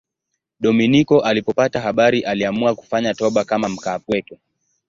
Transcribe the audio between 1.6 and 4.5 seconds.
habari aliamua kufanya toba kama mkaapweke.